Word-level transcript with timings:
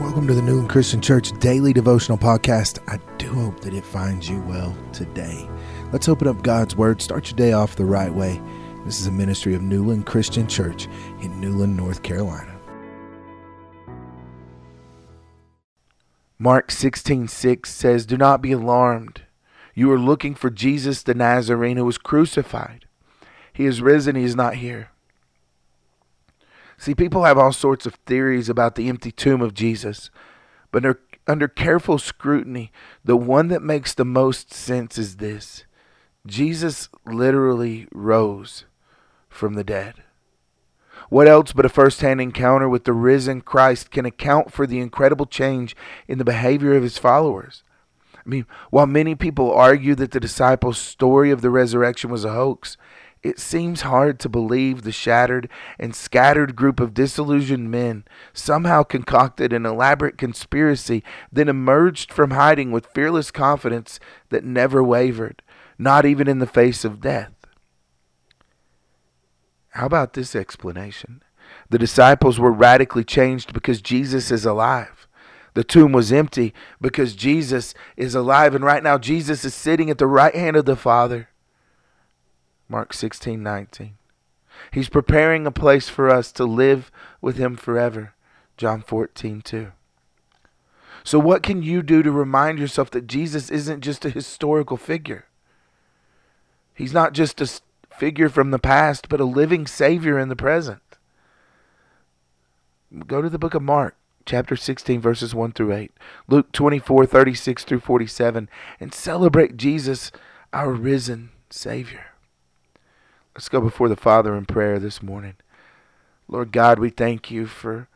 Welcome 0.00 0.26
to 0.28 0.34
the 0.34 0.40
Newland 0.40 0.70
Christian 0.70 1.02
Church 1.02 1.30
Daily 1.40 1.74
Devotional 1.74 2.16
Podcast. 2.16 2.78
I 2.88 2.98
do 3.18 3.28
hope 3.34 3.60
that 3.60 3.74
it 3.74 3.84
finds 3.84 4.30
you 4.30 4.40
well 4.40 4.74
today. 4.94 5.46
Let's 5.92 6.08
open 6.08 6.26
up 6.26 6.40
God's 6.40 6.74
Word. 6.74 7.02
Start 7.02 7.30
your 7.30 7.36
day 7.36 7.52
off 7.52 7.76
the 7.76 7.84
right 7.84 8.12
way. 8.12 8.40
This 8.86 8.98
is 8.98 9.08
a 9.08 9.12
ministry 9.12 9.54
of 9.54 9.60
Newland 9.60 10.06
Christian 10.06 10.48
Church 10.48 10.88
in 11.20 11.38
Newland, 11.38 11.76
North 11.76 12.02
Carolina. 12.02 12.58
Mark 16.38 16.70
16 16.70 17.28
6 17.28 17.70
says, 17.70 18.06
Do 18.06 18.16
not 18.16 18.40
be 18.40 18.52
alarmed. 18.52 19.24
You 19.74 19.92
are 19.92 19.98
looking 19.98 20.34
for 20.34 20.48
Jesus 20.48 21.02
the 21.02 21.12
Nazarene 21.12 21.76
who 21.76 21.84
was 21.84 21.98
crucified. 21.98 22.86
He 23.52 23.66
is 23.66 23.82
risen, 23.82 24.16
he 24.16 24.24
is 24.24 24.34
not 24.34 24.54
here. 24.54 24.92
See, 26.80 26.94
people 26.94 27.24
have 27.24 27.36
all 27.36 27.52
sorts 27.52 27.84
of 27.84 27.96
theories 28.06 28.48
about 28.48 28.74
the 28.74 28.88
empty 28.88 29.12
tomb 29.12 29.42
of 29.42 29.52
Jesus, 29.52 30.10
but 30.72 30.78
under, 30.78 31.00
under 31.26 31.46
careful 31.46 31.98
scrutiny, 31.98 32.72
the 33.04 33.18
one 33.18 33.48
that 33.48 33.60
makes 33.60 33.92
the 33.92 34.06
most 34.06 34.54
sense 34.54 34.96
is 34.96 35.16
this 35.16 35.64
Jesus 36.26 36.88
literally 37.04 37.86
rose 37.92 38.64
from 39.28 39.52
the 39.52 39.62
dead. 39.62 39.96
What 41.10 41.28
else 41.28 41.52
but 41.52 41.66
a 41.66 41.68
first 41.68 42.00
hand 42.00 42.18
encounter 42.18 42.66
with 42.66 42.84
the 42.84 42.94
risen 42.94 43.42
Christ 43.42 43.90
can 43.90 44.06
account 44.06 44.50
for 44.50 44.66
the 44.66 44.80
incredible 44.80 45.26
change 45.26 45.76
in 46.08 46.16
the 46.16 46.24
behavior 46.24 46.74
of 46.74 46.82
his 46.82 46.96
followers? 46.96 47.62
I 48.14 48.26
mean, 48.26 48.46
while 48.70 48.86
many 48.86 49.14
people 49.14 49.52
argue 49.52 49.94
that 49.96 50.12
the 50.12 50.20
disciples' 50.20 50.78
story 50.78 51.30
of 51.30 51.42
the 51.42 51.50
resurrection 51.50 52.10
was 52.10 52.24
a 52.24 52.32
hoax, 52.32 52.78
it 53.22 53.38
seems 53.38 53.82
hard 53.82 54.18
to 54.20 54.28
believe 54.28 54.82
the 54.82 54.92
shattered 54.92 55.48
and 55.78 55.94
scattered 55.94 56.56
group 56.56 56.80
of 56.80 56.94
disillusioned 56.94 57.70
men 57.70 58.04
somehow 58.32 58.82
concocted 58.82 59.52
an 59.52 59.66
elaborate 59.66 60.16
conspiracy, 60.16 61.04
then 61.30 61.48
emerged 61.48 62.12
from 62.12 62.30
hiding 62.30 62.70
with 62.70 62.86
fearless 62.94 63.30
confidence 63.30 64.00
that 64.30 64.44
never 64.44 64.82
wavered, 64.82 65.42
not 65.78 66.06
even 66.06 66.28
in 66.28 66.38
the 66.38 66.46
face 66.46 66.84
of 66.84 67.00
death. 67.00 67.32
How 69.70 69.86
about 69.86 70.14
this 70.14 70.34
explanation? 70.34 71.22
The 71.68 71.78
disciples 71.78 72.40
were 72.40 72.52
radically 72.52 73.04
changed 73.04 73.52
because 73.52 73.82
Jesus 73.82 74.30
is 74.30 74.46
alive. 74.46 75.06
The 75.54 75.64
tomb 75.64 75.92
was 75.92 76.12
empty 76.12 76.54
because 76.80 77.14
Jesus 77.14 77.74
is 77.96 78.14
alive, 78.14 78.54
and 78.54 78.64
right 78.64 78.82
now 78.82 78.98
Jesus 78.98 79.44
is 79.44 79.52
sitting 79.52 79.90
at 79.90 79.98
the 79.98 80.06
right 80.06 80.34
hand 80.34 80.56
of 80.56 80.64
the 80.64 80.76
Father. 80.76 81.29
Mark 82.70 82.94
16, 82.94 83.42
19. 83.42 83.94
He's 84.72 84.88
preparing 84.88 85.44
a 85.44 85.50
place 85.50 85.88
for 85.88 86.08
us 86.08 86.30
to 86.32 86.44
live 86.44 86.92
with 87.20 87.36
him 87.36 87.56
forever. 87.56 88.14
John 88.56 88.80
14, 88.80 89.42
2. 89.42 89.72
So, 91.02 91.18
what 91.18 91.42
can 91.42 91.62
you 91.62 91.82
do 91.82 92.02
to 92.02 92.12
remind 92.12 92.58
yourself 92.58 92.90
that 92.90 93.08
Jesus 93.08 93.50
isn't 93.50 93.80
just 93.80 94.04
a 94.04 94.10
historical 94.10 94.76
figure? 94.76 95.24
He's 96.72 96.92
not 96.92 97.12
just 97.12 97.40
a 97.40 97.50
figure 97.92 98.28
from 98.28 98.52
the 98.52 98.58
past, 98.58 99.08
but 99.08 99.20
a 99.20 99.24
living 99.24 99.66
Savior 99.66 100.18
in 100.18 100.28
the 100.28 100.36
present. 100.36 100.82
Go 103.06 103.20
to 103.20 103.30
the 103.30 103.38
book 103.38 103.54
of 103.54 103.62
Mark, 103.62 103.96
chapter 104.26 104.54
16, 104.54 105.00
verses 105.00 105.34
1 105.34 105.52
through 105.52 105.72
8, 105.72 105.92
Luke 106.28 106.52
24, 106.52 107.06
36 107.06 107.64
through 107.64 107.80
47, 107.80 108.48
and 108.78 108.94
celebrate 108.94 109.56
Jesus, 109.56 110.12
our 110.52 110.70
risen 110.70 111.30
Savior. 111.48 112.09
Let's 113.34 113.48
go 113.48 113.60
before 113.60 113.88
the 113.88 113.96
Father 113.96 114.36
in 114.36 114.44
prayer 114.44 114.78
this 114.78 115.02
morning. 115.02 115.34
Lord 116.28 116.52
God, 116.52 116.78
we 116.78 116.90
thank 116.90 117.30
you 117.30 117.46
for 117.46 117.88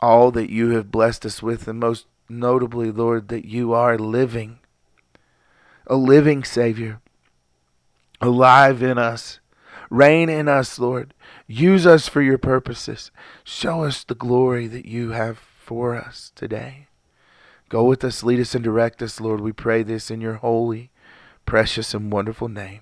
all 0.00 0.30
that 0.32 0.50
you 0.50 0.70
have 0.70 0.90
blessed 0.90 1.24
us 1.24 1.42
with, 1.42 1.66
and 1.66 1.80
most 1.80 2.06
notably, 2.28 2.90
Lord, 2.90 3.28
that 3.28 3.46
you 3.46 3.72
are 3.72 3.98
living, 3.98 4.58
a 5.86 5.96
living 5.96 6.44
Savior, 6.44 7.00
alive 8.20 8.82
in 8.82 8.98
us. 8.98 9.40
Reign 9.88 10.28
in 10.28 10.48
us, 10.48 10.78
Lord. 10.78 11.14
Use 11.46 11.86
us 11.86 12.08
for 12.08 12.20
your 12.20 12.38
purposes. 12.38 13.10
Show 13.44 13.84
us 13.84 14.02
the 14.02 14.16
glory 14.16 14.66
that 14.66 14.84
you 14.84 15.10
have 15.10 15.38
for 15.38 15.94
us 15.94 16.32
today. 16.34 16.88
Go 17.68 17.84
with 17.84 18.04
us, 18.04 18.22
lead 18.22 18.40
us, 18.40 18.54
and 18.54 18.64
direct 18.64 19.00
us, 19.00 19.20
Lord. 19.20 19.40
We 19.40 19.52
pray 19.52 19.82
this 19.82 20.10
in 20.10 20.20
your 20.20 20.34
holy, 20.34 20.90
precious, 21.44 21.94
and 21.94 22.12
wonderful 22.12 22.48
name. 22.48 22.80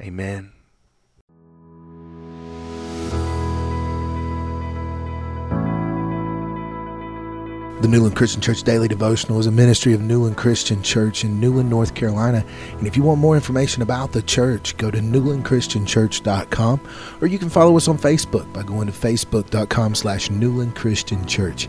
Amen. 0.00 0.57
The 7.80 7.86
Newland 7.86 8.16
Christian 8.16 8.40
Church 8.40 8.64
Daily 8.64 8.88
Devotional 8.88 9.38
is 9.38 9.46
a 9.46 9.52
ministry 9.52 9.92
of 9.92 10.00
Newland 10.00 10.36
Christian 10.36 10.82
Church 10.82 11.22
in 11.22 11.38
Newland, 11.38 11.70
North 11.70 11.94
Carolina. 11.94 12.44
And 12.72 12.88
if 12.88 12.96
you 12.96 13.04
want 13.04 13.20
more 13.20 13.36
information 13.36 13.82
about 13.82 14.10
the 14.10 14.20
church, 14.20 14.76
go 14.78 14.90
to 14.90 14.98
newlandchristianchurch.com 14.98 16.80
or 17.20 17.28
you 17.28 17.38
can 17.38 17.48
follow 17.48 17.76
us 17.76 17.86
on 17.86 17.96
Facebook 17.96 18.52
by 18.52 18.64
going 18.64 18.88
to 18.88 18.92
facebook.com 18.92 19.94
slash 19.94 20.28
Newland 20.28 20.74
Christian 20.74 21.24
Church. 21.26 21.68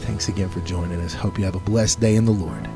Thanks 0.00 0.28
again 0.28 0.48
for 0.48 0.60
joining 0.60 1.00
us. 1.00 1.14
Hope 1.14 1.38
you 1.38 1.44
have 1.44 1.54
a 1.54 1.60
blessed 1.60 2.00
day 2.00 2.16
in 2.16 2.24
the 2.24 2.32
Lord. 2.32 2.68